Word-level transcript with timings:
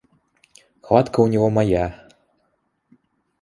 Хватка 0.81 1.19
у 1.19 1.27
него 1.27 1.51
моя. 1.51 1.85